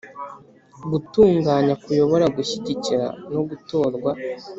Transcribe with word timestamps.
gutunganya 0.91 1.73
kuyobora 1.83 2.25
gushyigikira 2.37 3.05
no 3.33 3.41
gutorwa 3.49 4.11